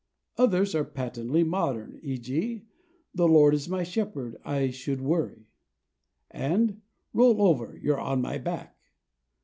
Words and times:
Others 0.39 0.73
are 0.73 0.83
patently 0.83 1.43
modern, 1.43 2.01
/e. 2.03 2.19
g./, 2.19 2.63
"The 3.13 3.27
Lord 3.27 3.53
is 3.53 3.69
my 3.69 3.83
shepherd; 3.83 4.35
I 4.43 4.71
should 4.71 4.99
worry" 4.99 5.45
and 6.31 6.81
"Roll 7.13 7.39
over; 7.43 7.77
you're 7.79 8.01
on 8.01 8.23
your 8.23 8.39
back." 8.39 8.75